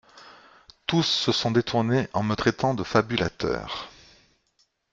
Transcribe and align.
Tous 0.87 1.03
se 1.03 1.31
sont 1.31 1.51
détournés 1.51 2.07
en 2.13 2.23
me 2.23 2.33
traitant 2.35 2.73
de 2.73 2.83
fabulateur. 2.83 3.91